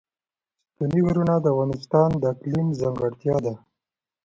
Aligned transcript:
ستوني 0.71 0.99
غرونه 1.05 1.35
د 1.39 1.45
افغانستان 1.53 2.09
د 2.17 2.23
اقلیم 2.33 2.67
ځانګړتیا 2.81 3.35
ده. 3.45 3.53